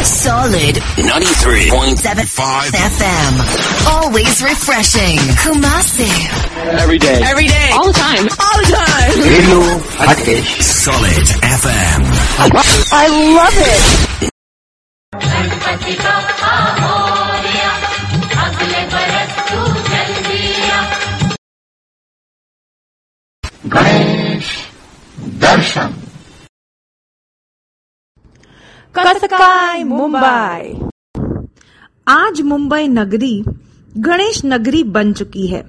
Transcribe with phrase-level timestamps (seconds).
[0.00, 3.36] Solid 93.75 FM.
[3.86, 5.18] Always refreshing.
[5.44, 6.08] Kumasi.
[6.80, 7.20] Every day.
[7.22, 7.68] Every day.
[7.74, 8.26] All the time.
[8.40, 9.12] All the time.
[9.12, 9.78] Hello,
[10.62, 12.06] Solid FM.
[12.92, 14.20] I love it.
[28.98, 30.88] कसकाय Mumbai.
[32.08, 33.42] आज मुंबई नगरी
[33.98, 35.62] गणेश नगरी बन चुकी है।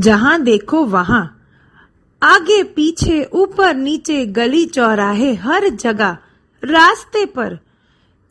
[0.00, 1.22] जहाँ देखो वहाँ
[2.22, 6.16] आगे पीछे ऊपर नीचे गली चौराहे हर जगह
[6.62, 7.58] रास्ते पर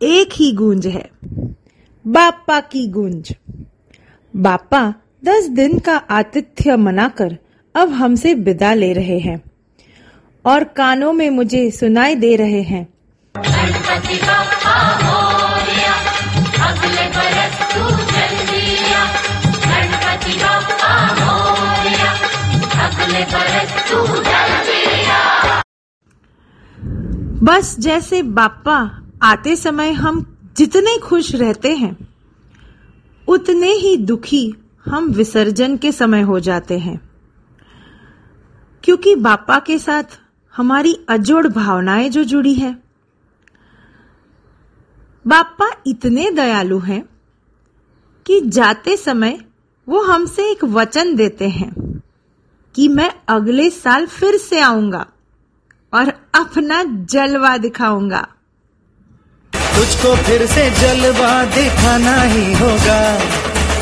[0.02, 1.10] एक ही गूंज है।
[2.06, 3.34] बापा की गूंज।
[4.34, 4.94] बापा
[5.26, 7.38] दस दिन का आतिथ्य मनाकर
[7.76, 9.42] अब हमसे विदा ले रहे हैं
[10.46, 12.88] और कानों में मुझे सुनाई दे रहे हैं
[13.68, 14.14] गणपति
[15.04, 15.94] मोरया
[16.68, 19.06] अगले बरस तू जल्दिया।
[19.66, 20.34] गणपति
[21.22, 22.12] मोरया
[22.88, 25.62] अगले बरस तू जल्दिया।
[27.44, 32.08] बस जैसे बापा आते समय हम जितने खुश रहते हैं,
[33.28, 34.54] उतने ही दुखी
[34.86, 37.10] हम विसर्जन के समय हो जाते हैं।
[38.84, 40.04] क्योंकि बापा के साथ
[40.56, 42.87] हमारी अजोड़ भावनाएँ जो जुड़ी है
[45.28, 47.10] बापा इतने दयालु हैं
[48.26, 49.40] कि जाते समय
[49.90, 52.02] वो हमसे एक वचन देते हैं
[52.76, 55.06] कि मैं अगले साल फिर से आऊँगा
[55.94, 58.28] और अपना जलवा दिखाऊँगा।
[59.54, 63.16] तुझको फिर से जलवा दिखाना ही होगा।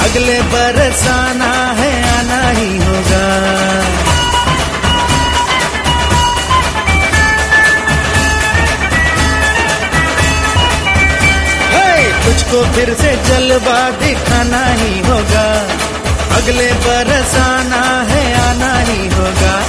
[0.05, 3.94] अगले बरस आना है, आना ही होगा।
[12.35, 15.67] तुझको फिर से जलवा दिखाना ही होगा।
[16.35, 19.61] अगले बरस आना है आना ही होगा।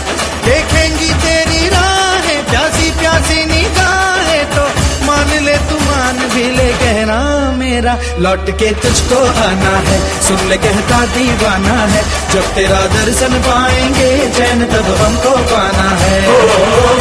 [0.44, 4.62] देखेंगी तेरी राहें प्यासी प्यासी निगाहें तो।
[5.06, 10.56] मान ले तू मान भी ले कहना मेरा। लौट के तुझको आना है सुन ले
[10.56, 12.04] कहता दीवाना है।
[12.34, 16.42] जब तेरा दर्शन पाएँगे चैन तब हमको पाना है। ओ, ओ,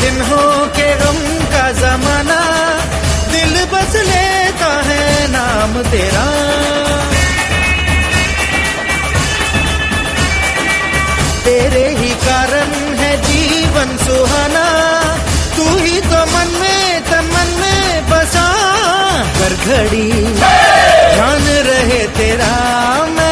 [0.00, 0.44] दिन हो
[0.76, 1.18] के गम
[1.52, 2.40] का जमाना
[3.32, 6.26] दिल बस लेता है नाम तेरा।
[11.44, 14.66] तेरे ही कारण है जीवन सुहाना,
[15.56, 18.48] तू ही तो मन में, तन मन में बसा
[19.38, 22.54] कर घड़ी ध्यान रहे तेरा
[23.16, 23.31] मैं।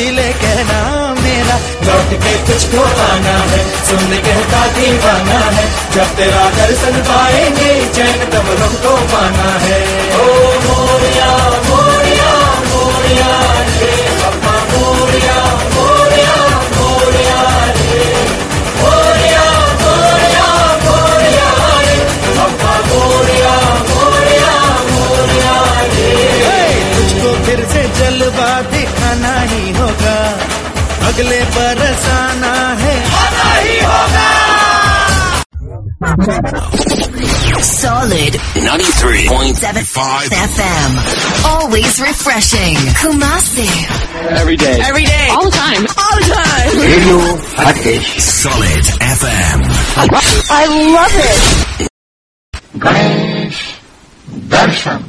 [0.00, 0.80] ले कहना
[1.14, 1.56] मेरा।
[1.86, 8.18] लौट के तुझको आना है, सुन के कहता दीवाना है। जब तेरा दर्शन पाएँगे, चैन
[8.32, 9.80] तब हमको पाना है।
[10.16, 10.26] ओ
[10.64, 11.30] मोरिया
[11.68, 12.32] मोरिया
[12.70, 13.30] मोरिया
[31.20, 32.92] अगले बरस आना है
[33.22, 34.28] आना ही होगा
[37.70, 38.36] Solid
[38.66, 40.94] 93.75 FM.
[41.50, 42.78] Always refreshing.
[43.00, 43.66] Kumasi.
[44.40, 44.72] Every day.
[44.86, 45.26] Every day.
[45.34, 45.84] All the time.
[46.04, 46.80] All the time.
[46.84, 47.18] Radio
[47.60, 48.08] Hotcake.
[48.28, 49.68] Solid FM.
[50.60, 50.64] I
[50.96, 51.44] love it.
[52.86, 53.60] Ganesh
[54.56, 55.04] दर्शन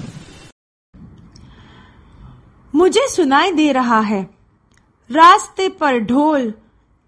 [2.84, 4.22] मुझे सुनाई दे रहा है
[5.12, 6.50] रास्ते पर ढोल,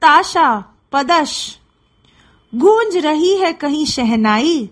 [0.02, 1.60] ताशा, पदश।
[2.54, 4.70] गूंज रही है कहीं शहनाई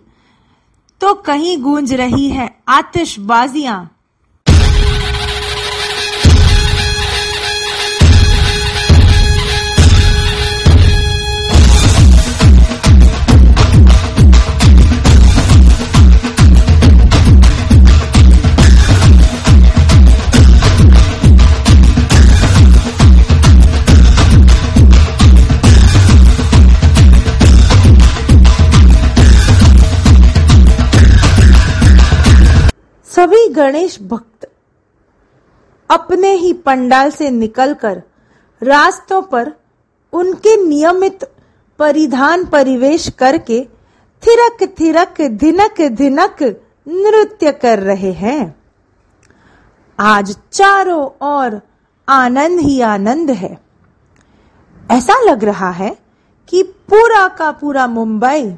[1.00, 3.91] तो कहीं गूंज रही है आतिशबाजियाँ।
[33.92, 34.48] सभी गणेश भक्त
[35.90, 38.02] अपने ही पंडाल से निकलकर
[38.62, 39.52] रास्तों पर
[40.12, 41.24] उनके नियमित
[41.78, 43.68] परिधान परिवेश करके
[44.22, 46.36] थिरक थिरक धिनक धिनक
[46.88, 48.62] नृत्य कर रहे हैं।
[50.00, 51.60] आज चारों ओर
[52.08, 53.58] आनंद ही आनंद है।
[54.90, 55.98] ऐसा लग रहा है
[56.48, 58.56] कि पूरा का पूरा मुंबई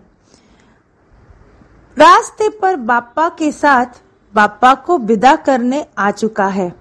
[1.99, 3.87] रास्ते पर बापा के साथ
[4.35, 6.73] बापा को विदा करने आ चुका है।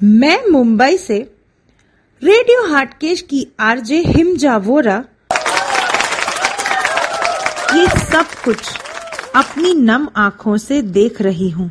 [0.00, 1.18] मैं मुंबई से
[2.22, 5.02] रेडियो हाटकेश की आरजे हिमजा वोरा
[7.74, 8.76] ये सब कुछ
[9.34, 11.70] अपनी नम आँखों से देख रही हूँ।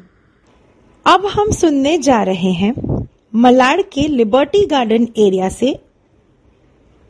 [1.07, 2.73] अब हम सुनने जा रहे हैं
[3.35, 5.79] मलाड के लिबर्टी गार्डन एरिया से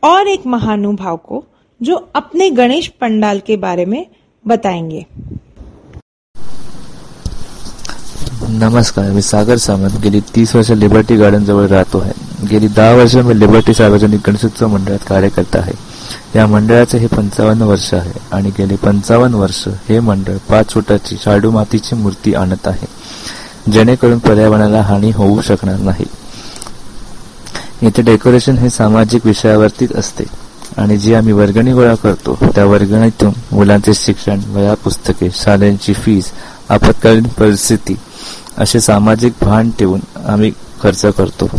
[0.04, 1.44] और एक महानुभाव को,
[1.84, 4.06] जो अपने गणेश पंडाल के बारे में
[4.48, 5.06] बताएँगे।
[8.50, 12.14] नमस्कार, मी सागर सामंत, गेली तीस वर्ष लिबर्टी गार्डन जवळ राहतो आहे.
[12.48, 15.74] गेली दहा वर्ष मी लिबर्टी सार्वजनिक गणेशोत्सव मंडळात कार्य करत आहे.
[16.36, 21.52] या मंडळाचे हे पंचावन्न वर्ष आहे आणि गेली पंचावन्न वर्ष हे मंडळ पाच फुटाची शाडू
[21.52, 23.05] मातीची मूर्ती आणत आहे.
[23.72, 26.06] जेणेकरून पर्यावरणाला हानी होऊ शकणार नाही.
[27.82, 30.24] येथे डेकोरेशन हे सामाजिक विषयावरतीच असते.
[30.78, 36.32] आणि जी आम्ही वर्गणी गोळा करतो त्या वर्गणीतून मुलांचे शिक्षण वया पुस्तके शाळेची फीस
[36.70, 37.96] आपत्कालीन परिस्थिती
[38.58, 40.52] असे सामाजिक भान ठेवून आम्ही
[40.84, 41.50] खर्च करतो.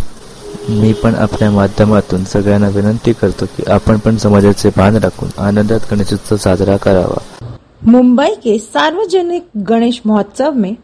[0.69, 6.37] मी पण आपल्या माध्यमातून सगळ्यांना विनंती करतो की आपण पण समाजाचे भान राखून आनंदात गणेशोत्सव
[6.37, 7.47] साजरा करावा.
[7.87, 10.75] मुंबई के सार्वजनिक गणेश महोत्सव में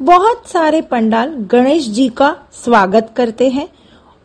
[0.00, 3.66] बहुत सारे पंडाल गणेश जी का स्वागत करते हैं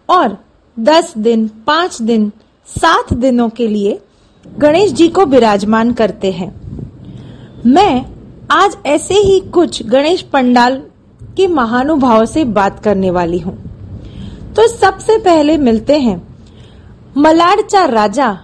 [0.09, 0.37] और
[0.79, 2.31] दस दिन, पाँच दिन,
[2.67, 3.99] सात दिनों के लिए
[4.45, 6.49] गणेश जी को विराजमान करते हैं।
[7.65, 8.05] मैं
[8.51, 10.81] आज ऐसे ही कुछ गणेश पंडाल
[11.37, 13.57] के महानुभाव से बात करने वाली हूँ।
[14.53, 16.17] तो सबसे पहले मिलते हैं
[17.17, 18.37] मलाडचा राजा,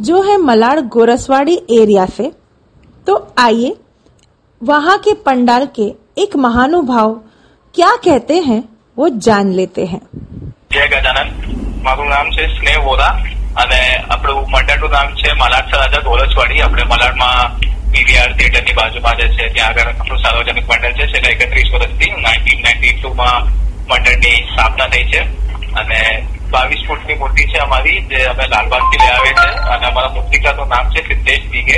[0.00, 2.32] जो है मलाड गोरसवाड़ी एरिया से।
[3.06, 3.76] तो आइए,
[4.62, 7.13] वहाँ के पंडाल के एक महानुभाव
[7.75, 8.61] क्या कहते हैं
[8.97, 10.01] वो जान लेते हैं
[10.69, 11.31] જય ગજાનન
[11.83, 13.13] મારું નામ છે સ્નેહ વોરા
[13.55, 17.57] અને આપણું મંડળનું નામ છે મલાડ રાજા ગોરજવાડી આપણે મલાડમાં
[17.91, 22.63] પીવીઆર થિયેટરની બાજુમાં જે છે ત્યાં આગળ આપણું સાર્વજનિક મંડળ છે છેલ્લા એકત્રીસ વર્ષથી નાઇન્ટીન
[22.63, 23.51] નાઇન્ટી ટુમાં
[23.87, 25.21] મંડળની સ્થાપના થઈ છે
[25.75, 25.99] અને
[26.51, 30.89] બાવીસ ફૂટની મૂર્તિ છે અમારી જે અમે લાલબાગથી લઈ આવે છે અને અમારા મૂર્તિકારનું નામ
[30.89, 31.77] છે સિદ્ધેશ દિગે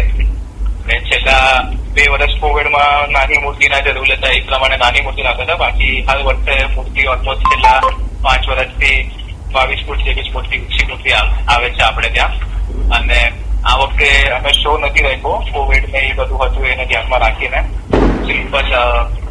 [0.82, 1.50] અને છેલ્લા
[1.95, 5.57] બે વર્ષ કોવિડમાં નાની મૂર્તિના જે રૂલ હતા, એ પ્રમાણે નાની મૂર્તિ નાખતા હતા.
[5.63, 7.81] બાકી હર વર્ષે મૂર્તિ ઓલમોસ્ટ છેલ્લા
[8.25, 8.99] પાંચ વર્ષથી
[9.53, 12.33] બાવીસ ફૂટ જેવી મૂર્તિ, ઊંચી મૂર્તિ આવે છે આપણે ત્યાં.
[12.97, 13.21] અને
[13.65, 14.09] આ વખતે
[14.39, 15.39] અમે શો નથી રાખ્યો.
[15.53, 17.61] કોવિડ ને એ બધું હતું, એને ધ્યાનમાં રાખીને
[18.27, 18.55] શિલ્પ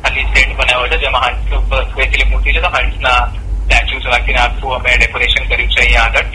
[0.04, 2.62] ખાલી સેટ બનાવ્યો છે, જેમાં હંસ ઉપર સ્પેશિયલી મૂર્તિ છે.
[2.62, 3.20] તો હંસના
[3.64, 6.28] સ્ટેચ્યુઝ રાખીને આખું અમે ડેકોરેશન કર્યું છે અહીંયા આગળ.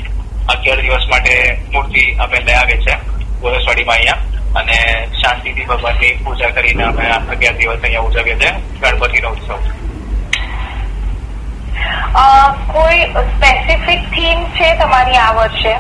[0.55, 1.35] અગિયાર દિવસ માટે
[1.73, 2.95] મૂર્તિ અમે લઈ આવે છે
[3.43, 4.23] વરસવાડીમાં અહીંયા.
[4.55, 4.77] અને
[5.21, 8.53] શાંતિથી ભગવાનની પૂજા કરીને અમે અગિયાર દિવસ અહીંયા ઉજવીએ છીએ.
[8.81, 9.61] ગણપતિનો ઉત્સવ
[12.73, 13.03] કોઈ
[13.35, 15.75] સ્પેસિફિક થીમ છે તમારી આ વર્ષે?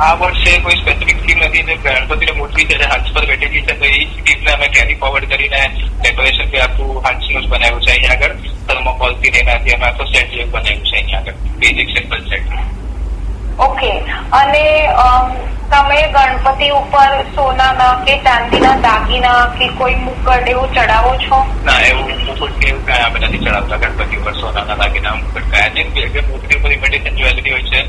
[0.00, 1.64] આ વર્ષે કોઈ સ્પેસિફિક થીમ નથી.
[1.68, 5.62] જે ગણપતિની મૂર્તિ છે હંસ પર બેઠેલી છે તો એ થીમને અમે કેરી ફોરવર્ડ કરીને
[6.00, 8.36] ડેકોરેશન બી આખું હંસનું જ બનાવ્યું છે અહીંયા આગળ.
[8.68, 11.38] થર્મોકોલથી એનાથી અમે આખું સેટ જેવું બનાવ્યું છે અહીંયા આગળ.
[11.60, 12.46] બેઝિક સિમ્પલ સેટ
[13.58, 13.90] ઓકે
[14.40, 14.64] અને
[15.72, 21.38] તમે ગણપતિ ઉપર સોનાના કે ચાંદીના દાગીના કે કોઈ મુકડ એવું ચડાવો છો?
[21.64, 23.76] ના એવું મુકુટ કે એવું કાંઈ અમે નથી ચડાવતા.
[23.76, 25.84] ગણપતિ ઉપર સોનાના દાગીના મુકુટ કાંઈ.
[25.92, 27.80] નહીં બે મૂર્તિ ઉપર ઇમિટેશન જ્વેલરી હોય છે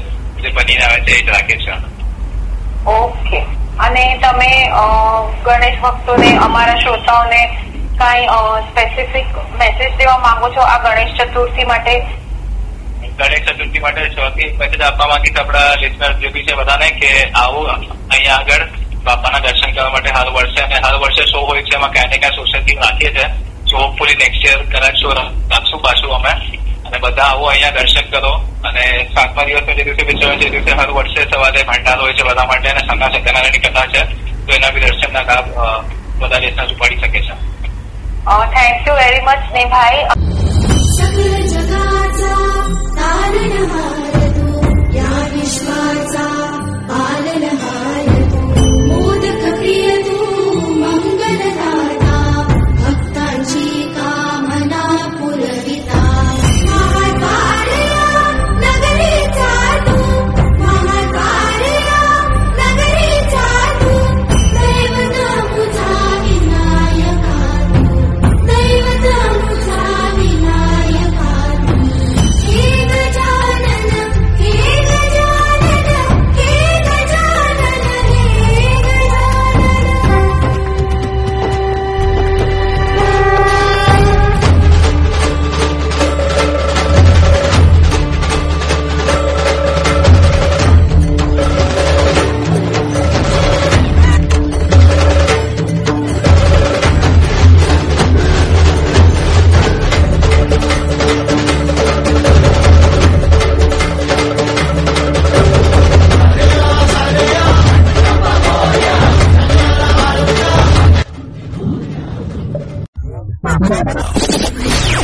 [0.41, 1.73] જે બનીને આવે છે એ જ રાખે છે.
[2.95, 3.43] ઓકે.
[3.79, 4.49] અને તમે
[5.45, 7.45] ગણેશ ભક્તોને અમારા શ્રોતાઓને
[7.99, 8.27] કાંઈ
[8.71, 11.95] સ્પેસિફિક મેસેજ દેવા માંગો છો આ ગણેશ ચતુર્થી માટે?
[13.17, 15.37] ગણેશ ચતુર્થી માટે શોખી મેસેજ આપવા માંગીશ.
[15.39, 18.63] આપણા લિસનર જે બી છે બધાને કે આવો અહીંયા આગળ
[19.05, 21.75] બાપાના દર્શન કરવા માટે હાલ વર્ષે અને હાલ વર્ષે શો હોય છે.
[21.77, 23.25] એમાં ક્યાંય ક્યાં સોશિયલ થીમ રાખીએ છે
[23.69, 26.33] સો હોપફુલી નેક્સ્ટ યર કદાચ શો રાખશું પાછું અમે.
[26.87, 28.33] અને બધા આવો અહીંયા દર્શન કરો.
[28.67, 28.83] અને
[29.15, 32.67] સાતમા દિવસના જે દિવસે વિચાર છે દિવસે હર વર્ષે સવારે ભંડાર હોય છે બધા માટે
[32.73, 34.01] અને સંગા સત્યનારાયણની કથા છે.
[34.45, 35.47] તો એના બી દર્શનના લાભ
[36.19, 37.35] બધા દેશના ઉપાડી શકે છે.
[38.53, 40.03] થેન્ક યુ વેરી મચ ને ભાઈ
[43.12, 44.01] तारणहार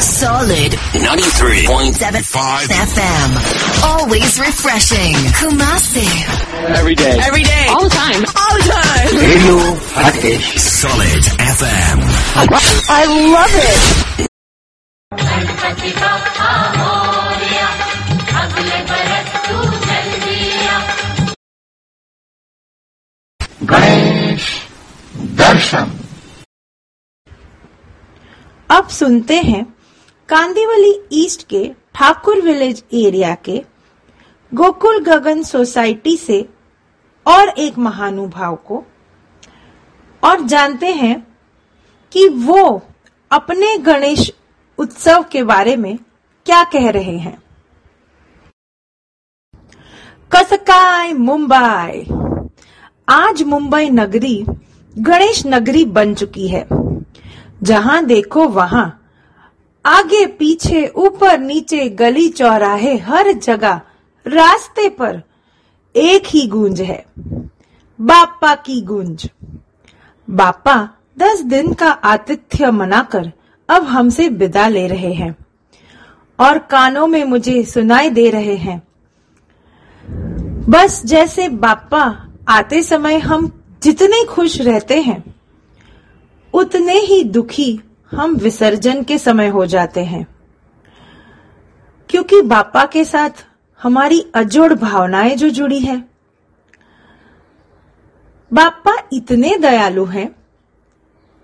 [0.02, 3.30] Solid 93.75 FM.
[3.86, 5.14] Always refreshing.
[5.38, 6.10] Kumasi.
[6.76, 7.20] Every day.
[7.22, 7.66] Every day.
[7.70, 8.26] All the time.
[8.26, 9.18] All the time.
[9.18, 10.58] Radio Package.
[10.58, 12.02] Solid FM.
[12.90, 14.30] I love it.
[28.72, 29.76] अब सुनते हैं
[30.30, 33.64] कांदीवली ईस्ट के ठाकुर विलेज एरिया के
[34.54, 36.50] गोकुल गगन सोसाइटी से
[37.28, 38.84] और एक महानुभाव को।
[40.24, 41.38] और जानते हैं
[42.12, 42.82] कि वो
[43.32, 44.32] अपने गणेश
[44.78, 45.98] उत्सव के बारे में
[46.46, 47.42] क्या कह रहे हैं।
[50.36, 52.06] कसकाय, मुंबई।
[53.10, 54.46] आज मुंबई नगरी
[54.98, 56.68] गणेश नगरी बन चुकी है।
[57.64, 58.96] जहाँ देखो वहाँ।
[59.86, 63.82] आगे, पीछे, ऊपर, नीचे, गली, चौराहे, हर जगह,
[64.28, 65.22] रास्ते पर
[65.96, 67.06] एक ही गूंज है।
[68.02, 69.30] बापा की गूंज।
[70.30, 70.90] बापा,
[71.20, 73.32] दस दिन का आतिथ्य मनाकर
[73.70, 75.36] अब हमसे विदा ले रहे हैं
[76.40, 78.88] और कानों में मुझे सुनाई दे रहे हैं।
[80.70, 85.39] बस जैसे बापा आते समय हम जितने खुश रहते हैं
[86.54, 90.28] उतने ही दुखी हम विसर्जन के समय हो जाते हैं।
[92.10, 93.30] क्योंकि बापा के साथ
[93.84, 96.10] हमारी अजोड़ भावनाएँ जो जुड़ी है।
[98.54, 100.36] बापा इतने दयालु हैं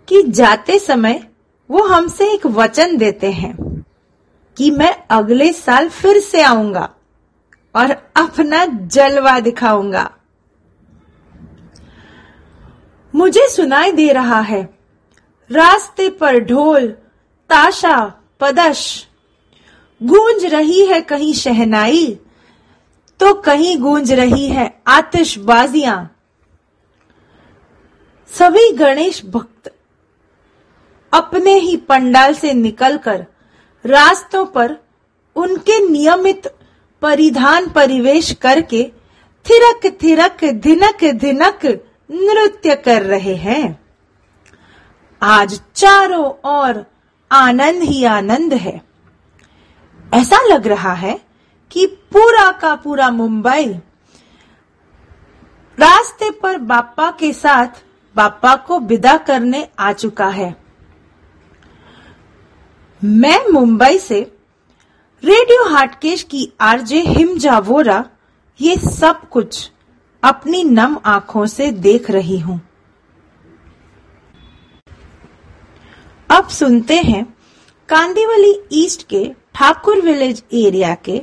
[0.07, 1.27] कि जाते समय
[1.71, 3.85] वो हमसे एक वचन देते हैं
[4.57, 6.89] कि मैं अगले साल फिर से आऊँगा
[7.75, 10.12] और अपना जलवा दिखाऊँगा।
[13.15, 14.75] मुझे सुनाई दे रहा है
[15.49, 16.87] रास्ते पर ढोल,
[17.49, 17.97] ताशा,
[18.39, 19.07] पदश।
[20.01, 22.07] गूंज रही है कहीं शहनाई
[23.19, 25.97] तो कहीं गूंज रही है आतिशबाजियाँ।
[28.31, 29.71] सभी गणेश भक्त
[31.13, 33.25] अपने ही पंडाल से निकलकर
[33.85, 34.75] रास्तों पर
[35.35, 36.47] उनके नियमित
[37.01, 38.83] परिधान परिवेश करके
[39.45, 41.65] थिरक थिरक, धिनक धिनक
[42.11, 43.84] नृत्य कर रहे हैं।
[45.22, 46.84] आज चारों ओर
[47.31, 48.81] आनंद ही आनंद है।
[50.13, 51.19] ऐसा लग रहा है
[51.72, 53.65] कि पूरा का पूरा मुंबई
[55.77, 57.84] रास्ते पर बापा के साथ
[58.15, 60.55] बापा को विदा करने आ चुका है।
[63.01, 64.22] मैं मुंबई से
[65.24, 68.03] रेडियो हाटकेश की आरजे हिमजा वोरा
[68.60, 69.69] ये सब कुछ
[70.24, 72.60] अपनी नम आँखों से देख रही हूँ।
[76.30, 77.25] अब सुनते हैं
[77.88, 81.18] कांदीवली ईस्ट के ठाकुर विलेज एरिया के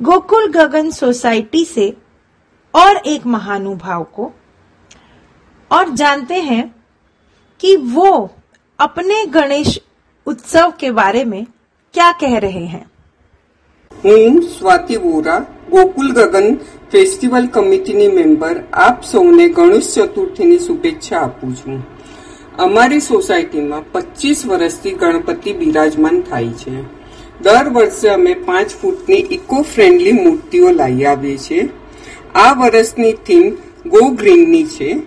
[0.00, 1.88] गोकुल गगन सोसाइटी से
[2.74, 4.30] और एक महानुभाव को
[5.70, 6.64] और जानते हैं
[7.60, 8.10] कि वो
[8.78, 9.78] अपने गणेश
[10.26, 11.44] उत्सव के बारे में
[11.94, 12.86] क्या कह रहे हैं
[13.92, 15.36] હું સ્વાતિ વોરા
[15.70, 16.44] ગોકુલ ગગન
[16.90, 21.80] ફેસ્ટિવલ કમિટીની મેમ્બર આપ સૌને ગણેશ ચતુર્થીની શુભેચ્છા આપું છું
[22.59, 26.81] અમારી સોસાયટીમાં પચીસ વર્ષથી ગણપતિ બિરાજમાન થાય છે.
[27.41, 31.69] દર વર્ષે અમે પાંચ ફૂટની ઇકો ફ્રેન્ડલી મૂર્તિઓ લાવી આવીએ છીએ.
[32.35, 33.49] આ વર્ષની થીમ
[33.85, 34.97] ગો ગ્રીનની છે.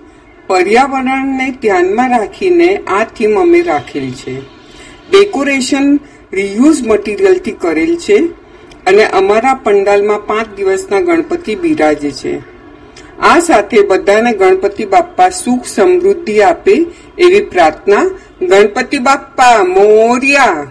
[0.47, 4.41] પર્યાવરણને ધ્યાનમાં રાખીને આ થીમ અમે રાખેલ છે.
[5.11, 6.01] ડેકોરેશન
[6.33, 8.17] રિયુઝ મટીરિયલથી કરેલ છે
[8.87, 12.56] અને અમારા પંડાલમાં પાંચ દિવસના ગણપતિ બિરાજે છે.
[13.23, 16.73] આ સાથે બધાને ગણપતિ બાપ્પા સુખ સમૃદ્ધિ આપે
[17.19, 18.05] એવી પ્રાર્થના
[18.43, 20.67] ગણપતિ બાપ્પા મોર્યા.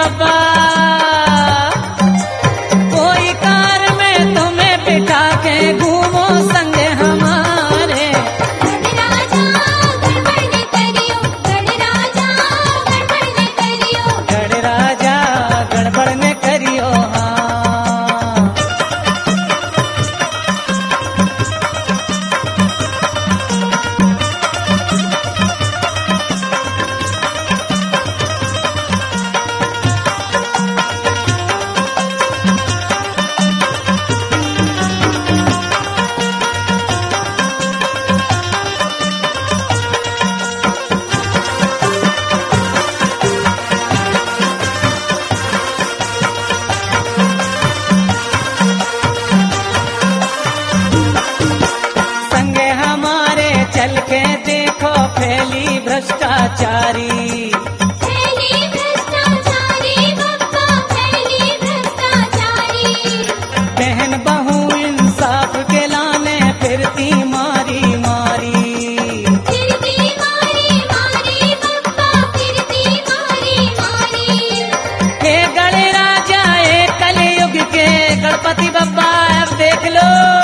[0.00, 0.59] Bye-bye.
[78.50, 79.08] गणपति बप्पा
[79.42, 80.39] अब देख लो।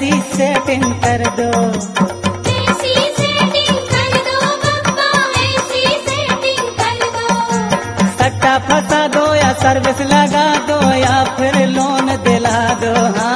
[0.00, 1.46] जैसी सेटिंग कर दो।
[8.18, 13.27] सट्टा फसा दो या सर्विस लगा दो या फिर लोन दिला दो। हाँ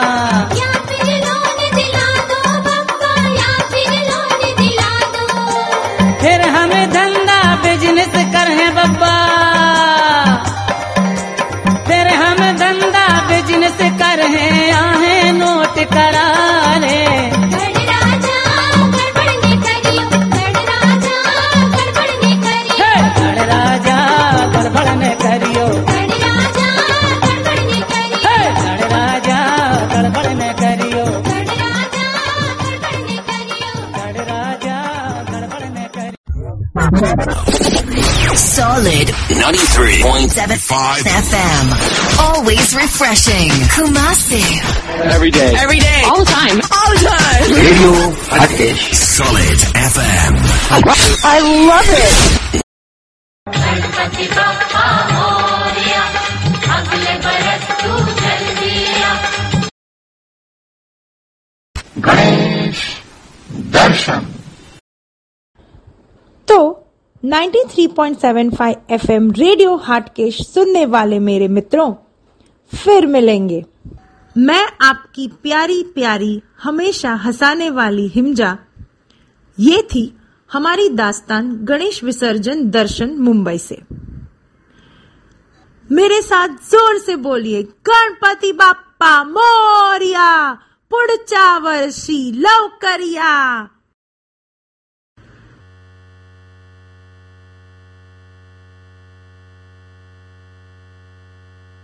[39.73, 41.65] 93.75 FM.
[42.21, 43.49] Always refreshing.
[43.73, 44.45] Kumasi.
[45.11, 45.55] Every day.
[45.57, 46.03] Every day.
[46.05, 46.61] All the time.
[46.61, 47.53] All the time.
[47.57, 47.93] Radio
[48.29, 48.93] Hotfish.
[48.93, 50.33] Solid FM.
[51.25, 52.63] I love it.
[62.01, 62.83] Ganesh
[63.73, 64.25] Darshan.
[66.49, 66.82] तो
[67.25, 71.95] 93.75 एफएम रेडियो हाटकेश सुनने वाले मेरे मित्रों,
[72.75, 73.65] फिर मिलेंगे।
[74.37, 78.59] मैं आपकी प्यारी प्यारी, हमेशा हंसाने वाली हिमजा।
[79.59, 80.19] ये थी
[80.53, 83.81] हमारी दास्तान गणेश विसर्जन दर्शन मुंबई से।
[85.93, 90.53] मेरे साथ ज़ोर से बोलिए, गणपति बाप्पा मोरिया
[90.91, 92.33] पुढच्या वर्षी